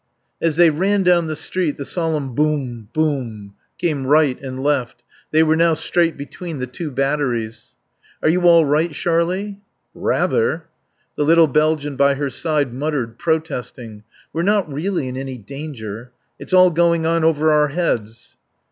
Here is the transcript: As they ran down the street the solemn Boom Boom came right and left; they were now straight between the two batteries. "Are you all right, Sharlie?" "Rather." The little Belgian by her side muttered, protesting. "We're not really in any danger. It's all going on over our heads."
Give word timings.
As 0.41 0.55
they 0.55 0.71
ran 0.71 1.03
down 1.03 1.27
the 1.27 1.35
street 1.35 1.77
the 1.77 1.85
solemn 1.85 2.33
Boom 2.33 2.89
Boom 2.91 3.53
came 3.77 4.07
right 4.07 4.35
and 4.41 4.63
left; 4.63 5.03
they 5.29 5.43
were 5.43 5.55
now 5.55 5.75
straight 5.75 6.17
between 6.17 6.57
the 6.57 6.65
two 6.65 6.89
batteries. 6.89 7.75
"Are 8.23 8.27
you 8.29 8.41
all 8.47 8.65
right, 8.65 8.89
Sharlie?" 8.95 9.57
"Rather." 9.93 10.65
The 11.17 11.23
little 11.23 11.45
Belgian 11.45 11.97
by 11.97 12.15
her 12.15 12.31
side 12.31 12.73
muttered, 12.73 13.19
protesting. 13.19 14.03
"We're 14.33 14.41
not 14.41 14.73
really 14.73 15.07
in 15.07 15.17
any 15.17 15.37
danger. 15.37 16.11
It's 16.39 16.51
all 16.51 16.71
going 16.71 17.05
on 17.05 17.23
over 17.23 17.51
our 17.51 17.67
heads." 17.67 18.37